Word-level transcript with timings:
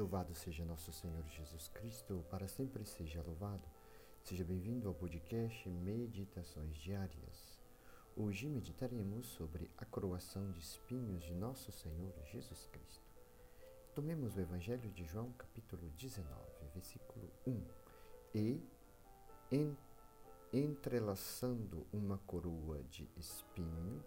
Louvado 0.00 0.34
seja 0.34 0.64
nosso 0.64 0.90
Senhor 0.94 1.22
Jesus 1.28 1.68
Cristo, 1.68 2.24
para 2.30 2.48
sempre 2.48 2.86
seja 2.86 3.20
louvado. 3.20 3.68
Seja 4.22 4.42
bem-vindo 4.42 4.88
ao 4.88 4.94
podcast 4.94 5.68
Meditações 5.68 6.74
Diárias. 6.78 7.60
Hoje 8.16 8.48
meditaremos 8.48 9.26
sobre 9.26 9.70
a 9.76 9.84
coroação 9.84 10.50
de 10.52 10.58
espinhos 10.58 11.22
de 11.22 11.34
nosso 11.34 11.70
Senhor 11.70 12.14
Jesus 12.32 12.66
Cristo. 12.72 13.04
Tomemos 13.94 14.38
o 14.38 14.40
Evangelho 14.40 14.90
de 14.90 15.04
João, 15.04 15.32
capítulo 15.32 15.90
19, 15.98 16.26
versículo 16.72 17.30
1. 17.46 17.62
E, 18.34 18.58
en, 19.52 19.76
entrelaçando 20.50 21.86
uma 21.92 22.16
coroa 22.26 22.82
de 22.84 23.06
espinho, 23.18 24.02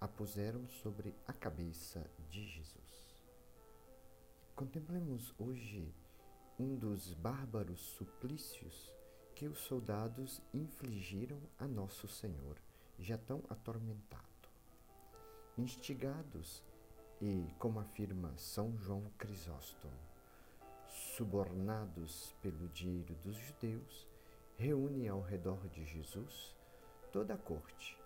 a 0.00 0.08
puseram 0.08 0.66
sobre 0.70 1.14
a 1.28 1.34
cabeça 1.34 2.02
de 2.30 2.46
Jesus. 2.48 3.03
Contemplemos 4.54 5.34
hoje 5.36 5.92
um 6.60 6.76
dos 6.76 7.12
bárbaros 7.14 7.80
suplícios 7.80 8.94
que 9.34 9.48
os 9.48 9.58
soldados 9.58 10.40
infligiram 10.54 11.40
a 11.58 11.66
Nosso 11.66 12.06
Senhor, 12.06 12.56
já 12.96 13.18
tão 13.18 13.42
atormentado. 13.50 14.22
Instigados 15.58 16.62
e, 17.20 17.52
como 17.58 17.80
afirma 17.80 18.32
São 18.36 18.78
João 18.78 19.02
Crisóstomo, 19.18 19.98
subornados 20.86 22.32
pelo 22.40 22.68
dinheiro 22.68 23.12
dos 23.24 23.34
judeus, 23.34 24.06
reúne 24.56 25.08
ao 25.08 25.20
redor 25.20 25.66
de 25.66 25.84
Jesus 25.84 26.54
toda 27.12 27.34
a 27.34 27.38
corte, 27.38 27.98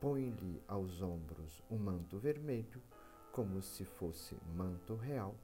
põe-lhe 0.00 0.62
aos 0.66 1.02
ombros 1.02 1.62
um 1.70 1.76
manto 1.76 2.16
vermelho, 2.16 2.82
como 3.30 3.60
se 3.60 3.84
fosse 3.84 4.34
manto 4.56 4.94
real, 4.94 5.34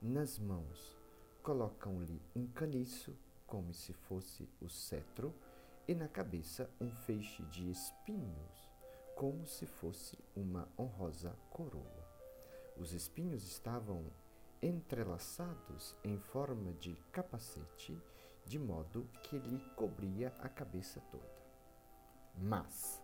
nas 0.00 0.38
mãos 0.38 0.96
colocam-lhe 1.42 2.22
um 2.34 2.46
caniço, 2.46 3.16
como 3.46 3.74
se 3.74 3.92
fosse 3.92 4.48
o 4.60 4.68
cetro, 4.68 5.34
e 5.88 5.94
na 5.94 6.06
cabeça 6.06 6.70
um 6.80 6.90
feixe 6.90 7.42
de 7.46 7.68
espinhos, 7.68 8.70
como 9.16 9.44
se 9.46 9.66
fosse 9.66 10.16
uma 10.36 10.68
honrosa 10.78 11.36
coroa. 11.50 12.06
Os 12.76 12.92
espinhos 12.92 13.42
estavam 13.44 14.04
entrelaçados 14.62 15.96
em 16.04 16.16
forma 16.18 16.72
de 16.74 16.94
capacete, 17.10 18.00
de 18.44 18.58
modo 18.58 19.08
que 19.24 19.36
lhe 19.36 19.58
cobria 19.74 20.28
a 20.38 20.48
cabeça 20.48 21.00
toda. 21.10 21.38
Mas, 22.36 23.02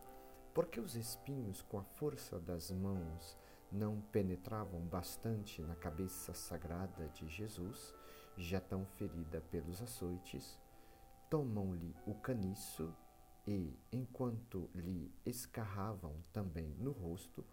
porque 0.53 0.79
os 0.79 0.95
espinhos, 0.95 1.61
com 1.63 1.79
a 1.79 1.85
força 1.85 2.39
das 2.39 2.71
mãos, 2.71 3.37
não 3.71 4.01
penetravam 4.13 4.81
bastante 4.81 5.63
na 5.63 5.75
cabeça 5.75 6.33
sagrada 6.35 7.09
de 7.09 7.29
Jesus, 7.29 7.95
já 8.37 8.61
tão 8.61 8.85
ferida 8.85 9.41
pelos 9.51 9.81
açoites, 9.83 10.59
tomam-lhe 11.31 11.95
o 12.07 12.15
caniço 12.15 12.95
e, 13.47 13.77
enquanto 13.93 14.71
lhe 14.75 15.13
escarravam 15.25 16.15
também 16.33 16.75
no 16.79 16.93
rosto, 16.93 17.45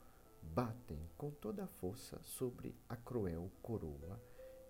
batem 0.42 1.00
com 1.18 1.32
toda 1.32 1.64
a 1.64 1.68
força 1.68 2.20
sobre 2.22 2.76
a 2.90 2.96
cruel 2.96 3.52
coroa, 3.62 4.22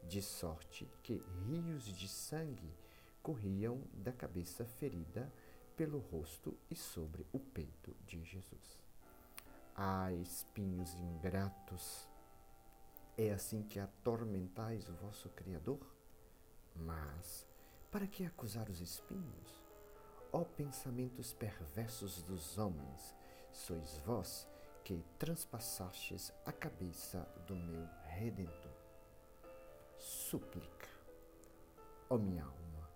de 0.04 0.22
sorte 0.22 0.90
que 1.04 1.24
rios 1.46 1.86
de 1.86 2.08
sangue 2.08 2.74
corriam 3.22 3.84
da 3.94 4.12
cabeça 4.12 4.66
ferida 4.66 5.32
pelo 5.76 6.00
rosto 6.00 6.58
e 6.70 6.76
sobre 6.76 7.26
o 7.32 7.40
peito 7.40 7.96
de 8.06 8.24
Jesus. 8.24 8.82
Ah, 9.76 10.12
espinhos 10.12 10.94
ingratos! 10.96 12.08
É 13.18 13.32
assim 13.32 13.64
que 13.64 13.80
atormentais 13.80 14.90
o 14.90 14.94
vosso 14.94 15.30
Criador? 15.30 15.80
Mas, 16.76 17.48
para 17.90 18.06
que 18.06 18.26
acusar 18.26 18.70
os 18.70 18.82
espinhos? 18.82 19.64
Ó 20.34 20.44
pensamentos 20.44 21.34
perversos 21.34 22.22
dos 22.24 22.58
homens, 22.58 23.16
sois 23.52 23.98
vós 24.06 24.48
que 24.84 25.04
transpassastes 25.18 26.34
a 26.46 26.52
cabeça 26.52 27.28
do 27.48 27.56
meu 27.56 27.88
Redentor. 28.04 28.72
Súplica. 29.98 30.90
Ó 32.10 32.18
minha 32.18 32.44
alma, 32.44 32.90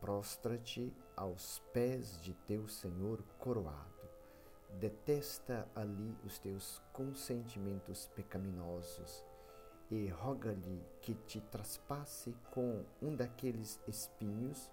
prostra-te 0.00 0.92
aos 1.16 1.58
pés 1.72 2.20
de 2.20 2.34
teu 2.34 2.68
Senhor 2.68 3.22
coroado 3.38 4.11
detesta 4.78 5.68
ali 5.74 6.16
os 6.24 6.38
teus 6.38 6.80
consentimentos 6.92 8.08
pecaminosos 8.08 9.24
e 9.90 10.08
roga-lhe 10.08 10.82
que 11.00 11.14
te 11.14 11.40
traspasse 11.40 12.34
com 12.50 12.84
um 13.00 13.14
daqueles 13.14 13.78
espinhos 13.86 14.70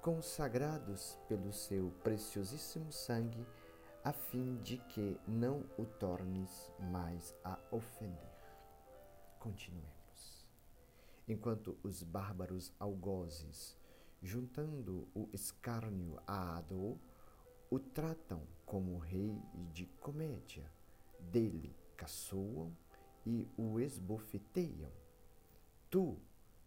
consagrados 0.00 1.18
pelo 1.28 1.52
seu 1.52 1.90
preciosíssimo 2.02 2.90
sangue, 2.90 3.46
a 4.02 4.12
fim 4.12 4.56
de 4.56 4.78
que 4.78 5.20
não 5.28 5.62
o 5.78 5.84
tornes 5.84 6.72
mais 6.90 7.34
a 7.44 7.58
ofender. 7.70 8.30
Continuemos. 9.38 10.46
Enquanto 11.28 11.78
os 11.82 12.02
bárbaros 12.02 12.72
algozes, 12.80 13.76
juntando 14.22 15.06
o 15.14 15.28
escárnio 15.32 16.18
à 16.26 16.60
dor, 16.62 16.98
o 17.70 17.78
tratam 17.78 18.42
como 18.66 18.98
rei 18.98 19.40
de 19.72 19.86
comédia, 20.00 20.68
dele 21.20 21.74
caçoam 21.96 22.76
e 23.24 23.46
o 23.56 23.78
esbofeteiam. 23.78 24.90
Tu, 25.88 26.18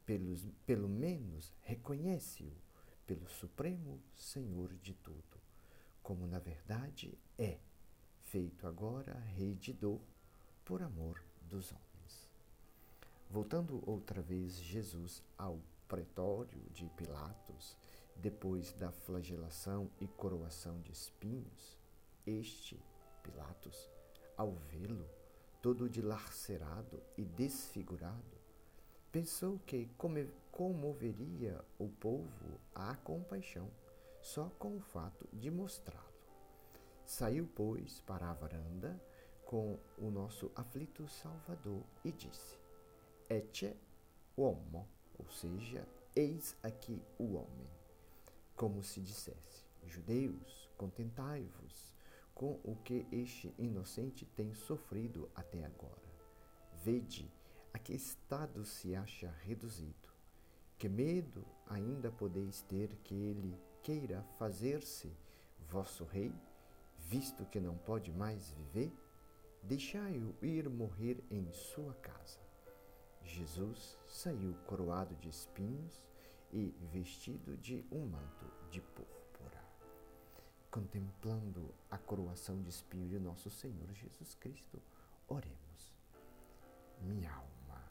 pelos, 0.05 0.47
pelo 0.65 0.87
menos, 0.87 1.51
reconhece-o 1.61 2.53
pelo 3.05 3.27
Supremo 3.27 3.99
Senhor 4.15 4.73
de 4.75 4.93
tudo, 4.93 5.41
como 6.01 6.25
na 6.25 6.39
verdade 6.39 7.17
é, 7.37 7.57
feito 8.21 8.65
agora 8.65 9.13
rei 9.35 9.55
de 9.55 9.73
dor 9.73 9.99
por 10.63 10.81
amor 10.81 11.21
dos 11.41 11.71
homens. 11.71 12.29
Voltando 13.29 13.83
outra 13.85 14.21
vez 14.21 14.57
Jesus 14.61 15.21
ao 15.37 15.59
pretório 15.87 16.61
de 16.71 16.85
Pilatos, 16.91 17.75
depois 18.15 18.71
da 18.73 18.91
flagelação 18.91 19.89
e 19.99 20.07
coroação 20.07 20.79
de 20.81 20.91
espinhos, 20.91 21.77
este, 22.25 22.79
Pilatos, 23.21 23.89
ao 24.37 24.51
vê-lo, 24.51 25.07
todo 25.61 25.89
dilacerado 25.89 27.01
e 27.17 27.23
desfigurado, 27.23 28.37
pensou 29.11 29.59
que 29.65 29.89
comoveria 30.51 31.63
o 31.79 31.87
povo 31.87 32.59
à 32.73 32.95
compaixão 32.95 33.69
só 34.21 34.49
com 34.57 34.77
o 34.77 34.81
fato 34.81 35.27
de 35.33 35.49
mostrá-lo. 35.51 36.13
Saiu, 37.05 37.49
pois, 37.53 37.99
para 38.01 38.29
a 38.29 38.33
varanda 38.33 38.99
com 39.45 39.77
o 39.97 40.09
nosso 40.09 40.51
aflito 40.55 41.07
Salvador 41.07 41.83
e 42.03 42.11
disse: 42.11 42.57
Ecce 43.29 43.75
homo, 44.35 44.87
ou 45.19 45.29
seja, 45.29 45.87
eis 46.15 46.55
aqui 46.63 47.01
o 47.19 47.35
homem 47.35 47.82
como 48.55 48.83
se 48.83 49.01
dissesse: 49.01 49.65
Judeus, 49.85 50.69
contentai-vos 50.77 51.93
com 52.33 52.59
o 52.63 52.75
que 52.83 53.05
este 53.11 53.53
inocente 53.57 54.25
tem 54.25 54.53
sofrido 54.53 55.29
até 55.35 55.63
agora. 55.65 56.13
Vede 56.83 57.31
a 57.73 57.79
que 57.79 57.93
estado 57.93 58.65
se 58.65 58.95
acha 58.95 59.31
reduzido. 59.43 60.09
Que 60.77 60.89
medo 60.89 61.45
ainda 61.67 62.11
podeis 62.11 62.61
ter 62.63 62.95
que 63.03 63.13
ele 63.13 63.57
queira 63.81 64.23
fazer-se 64.37 65.11
vosso 65.69 66.03
rei, 66.03 66.33
visto 66.99 67.45
que 67.45 67.59
não 67.59 67.77
pode 67.77 68.11
mais 68.11 68.51
viver? 68.51 68.91
Deixai-o 69.61 70.35
ir 70.41 70.69
morrer 70.69 71.23
em 71.31 71.51
sua 71.51 71.93
casa. 71.95 72.39
Jesus 73.23 73.97
saiu 74.05 74.53
coroado 74.67 75.15
de 75.15 75.29
espinhos 75.29 76.03
e 76.53 76.71
vestido 76.91 77.57
de 77.57 77.83
um 77.91 78.05
manto 78.05 78.45
de 78.69 78.79
púrpura. 78.79 79.59
Contemplando 80.69 81.73
a 81.89 81.97
coroação 81.97 82.61
de 82.61 82.69
espinho 82.69 83.09
de 83.09 83.19
nosso 83.19 83.49
Senhor 83.49 83.91
Jesus 83.91 84.35
Cristo, 84.35 84.79
oremos. 85.27 85.97
Minha 87.01 87.33
alma, 87.33 87.81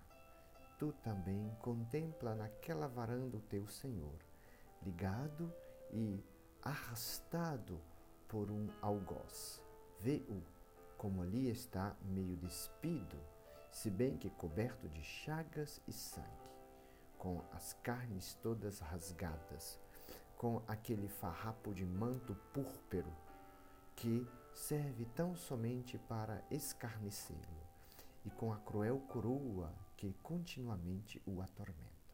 tu 0.79 0.93
também 1.03 1.51
contempla 1.61 2.37
naquela 2.37 2.87
varanda 2.87 3.37
o 3.37 3.43
teu 3.43 3.67
Senhor, 3.67 4.19
ligado 4.81 5.53
e 5.93 6.23
arrastado 6.63 7.81
por 8.29 8.49
um 8.49 8.69
algoz. 8.81 9.61
Vê-o 9.99 10.41
como 10.97 11.21
ali 11.23 11.51
está 11.51 11.97
meio 12.01 12.37
despido, 12.37 13.19
se 13.73 13.91
bem 13.91 14.17
que 14.17 14.31
coberto 14.31 14.89
de 14.89 15.03
chagas 15.03 15.81
e 15.89 15.93
sangue 15.93 16.52
com 17.23 17.41
as 17.53 17.73
carnes 17.85 18.35
todas 18.43 18.81
rasgadas, 18.81 19.79
com 20.37 20.61
aquele 20.67 21.07
farrapo 21.07 21.73
de 21.73 21.87
manto 21.87 22.35
púrpero 22.53 23.17
que 23.95 24.27
serve 24.53 25.05
tão 25.15 25.37
somente 25.37 25.97
para 25.97 26.43
escarnecê-lo 26.51 27.63
e 28.25 28.31
com 28.31 28.53
a 28.53 28.57
cruel 28.59 28.99
coroa 29.03 29.73
que 29.97 30.13
continuamente 30.15 31.23
o 31.25 31.41
atormenta. 31.41 32.13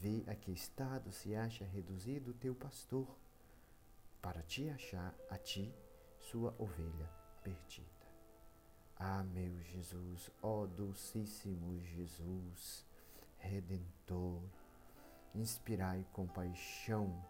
Vê 0.00 0.24
a 0.26 0.34
que 0.34 0.50
estado 0.50 1.12
se 1.12 1.36
acha 1.36 1.66
reduzido 1.66 2.32
teu 2.32 2.54
pastor, 2.54 3.06
para 4.22 4.42
te 4.42 4.70
achar 4.70 5.14
a 5.28 5.36
ti, 5.36 5.74
sua 6.18 6.54
ovelha 6.58 7.12
perdida. 7.44 8.06
Ah, 8.98 9.22
meu 9.22 9.62
Jesus, 9.62 10.30
ó 10.40 10.62
oh, 10.62 10.66
Dulcíssimo 10.66 11.78
Jesus, 11.82 12.85
Redentor, 13.46 14.42
inspirai 15.34 16.04
compaixão 16.12 17.24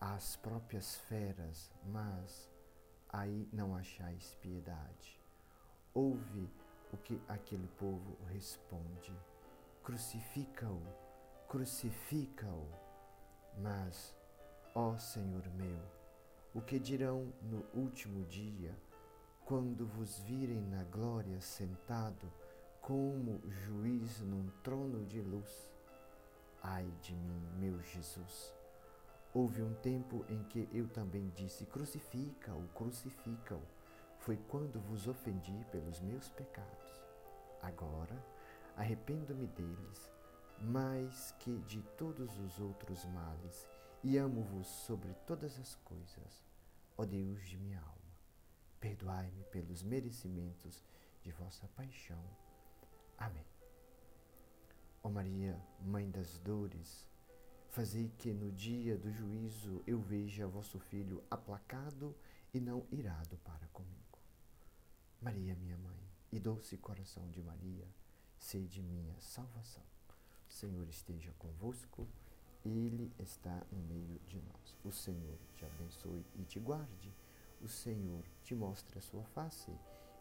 às 0.00 0.36
próprias 0.36 0.96
feras, 1.08 1.70
mas 1.84 2.48
aí 3.08 3.48
não 3.52 3.74
achais 3.74 4.36
piedade. 4.40 5.20
Ouve 5.92 6.48
o 6.92 6.96
que 6.96 7.20
aquele 7.28 7.66
povo 7.78 8.16
responde: 8.28 9.12
crucifica-o, 9.82 10.80
crucifica-o. 11.48 12.68
Mas, 13.58 14.16
ó 14.74 14.96
Senhor 14.96 15.46
meu, 15.54 15.82
o 16.54 16.60
que 16.60 16.78
dirão 16.78 17.32
no 17.42 17.66
último 17.74 18.24
dia, 18.26 18.72
quando 19.44 19.84
vos 19.86 20.20
virem 20.20 20.62
na 20.68 20.84
glória 20.84 21.40
sentado, 21.40 22.32
como 22.90 23.40
juiz 23.48 24.20
num 24.22 24.50
trono 24.64 25.06
de 25.06 25.20
luz? 25.20 25.70
Ai 26.60 26.92
de 27.00 27.14
mim, 27.14 27.40
meu 27.56 27.80
Jesus! 27.84 28.52
Houve 29.32 29.62
um 29.62 29.72
tempo 29.74 30.24
em 30.28 30.42
que 30.42 30.68
eu 30.72 30.88
também 30.88 31.28
disse: 31.36 31.64
crucifica-o, 31.66 32.66
crucifica-o. 32.74 33.62
Foi 34.18 34.36
quando 34.48 34.80
vos 34.80 35.06
ofendi 35.06 35.64
pelos 35.70 36.00
meus 36.00 36.30
pecados. 36.30 37.00
Agora 37.62 38.20
arrependo-me 38.76 39.46
deles, 39.46 40.10
mais 40.60 41.30
que 41.38 41.60
de 41.60 41.80
todos 41.96 42.36
os 42.40 42.58
outros 42.58 43.04
males, 43.04 43.68
e 44.02 44.18
amo-vos 44.18 44.66
sobre 44.66 45.14
todas 45.28 45.60
as 45.60 45.76
coisas, 45.84 46.44
ó 46.98 47.04
Deus 47.04 47.40
de 47.46 47.56
minha 47.56 47.78
alma. 47.78 48.18
Perdoai-me 48.80 49.44
pelos 49.44 49.80
merecimentos 49.84 50.82
de 51.22 51.30
vossa 51.30 51.68
paixão. 51.76 52.49
Amém. 53.20 53.46
Ó 55.04 55.08
Maria, 55.08 55.56
Mãe 55.80 56.10
das 56.10 56.36
dores, 56.38 57.08
Fazei 57.70 58.10
que 58.18 58.32
no 58.32 58.50
dia 58.50 58.98
do 58.98 59.12
juízo 59.12 59.80
eu 59.86 60.00
veja 60.00 60.44
vosso 60.44 60.80
filho 60.80 61.22
aplacado 61.30 62.16
e 62.52 62.58
não 62.58 62.84
irado 62.90 63.38
para 63.44 63.68
comigo. 63.68 64.18
Maria, 65.22 65.54
minha 65.54 65.78
mãe, 65.78 66.00
e 66.32 66.40
doce 66.40 66.76
coração 66.76 67.30
de 67.30 67.40
Maria, 67.40 67.86
sede 68.36 68.82
minha 68.82 69.14
salvação. 69.20 69.84
O 70.48 70.52
Senhor 70.52 70.88
esteja 70.88 71.32
convosco, 71.38 72.08
Ele 72.64 73.12
está 73.20 73.62
no 73.70 73.78
meio 73.82 74.18
de 74.26 74.40
nós. 74.40 74.76
O 74.84 74.90
Senhor 74.90 75.38
te 75.54 75.64
abençoe 75.64 76.26
e 76.34 76.42
te 76.42 76.58
guarde. 76.58 77.14
O 77.62 77.68
Senhor 77.68 78.24
te 78.42 78.52
mostre 78.52 78.98
a 78.98 79.02
sua 79.02 79.22
face 79.26 79.70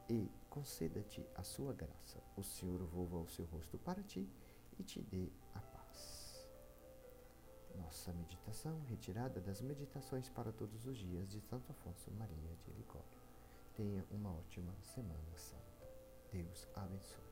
e 0.10 0.30
conceda-te 0.50 1.26
a 1.36 1.44
sua 1.44 1.74
graça. 1.74 2.20
O 2.36 2.44
Senhor 2.44 2.82
volva 2.86 3.18
o 3.18 3.28
seu 3.28 3.46
rosto 3.46 3.78
para 3.78 4.02
ti 4.04 4.28
e 4.80 4.84
te 4.84 5.02
dê 5.02 5.30
a 5.54 5.60
paz. 5.60 6.48
Nossa 7.76 8.12
meditação 8.14 8.82
retirada 8.90 9.40
das 9.40 9.62
meditações 9.62 10.28
para 10.30 10.52
todos 10.52 10.86
os 10.86 10.98
dias 10.98 11.30
de 11.30 11.40
Santo 11.42 11.72
Afonso 11.72 12.12
Maria 12.12 12.56
de 12.66 12.72
Ligório. 12.72 13.06
Tenha 13.76 14.04
uma 14.12 14.34
ótima 14.34 14.74
Semana 14.82 15.38
Santa. 15.38 15.88
Deus 16.32 16.68
abençoe. 16.76 17.29